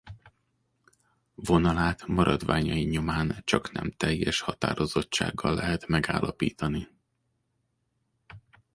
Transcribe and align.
Vonalát 1.35 2.05
maradványai 2.05 2.83
nyomán 2.83 3.41
csaknem 3.43 3.91
teljes 3.91 4.39
határozottsággal 4.39 5.53
lehet 5.53 5.87
megállapítani. 5.87 6.87